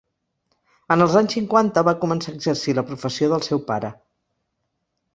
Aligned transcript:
En 0.95 1.05
els 1.05 1.17
anys 1.21 1.35
cinquanta 1.37 1.85
va 1.89 1.95
començar 2.07 2.33
a 2.33 2.39
exercir 2.39 2.77
la 2.81 2.87
professió 2.91 3.33
del 3.37 3.49
seu 3.53 3.65
pare. 3.73 3.97